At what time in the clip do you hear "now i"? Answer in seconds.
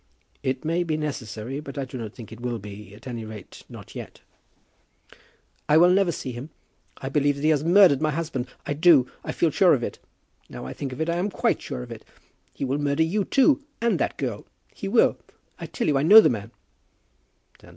10.49-10.73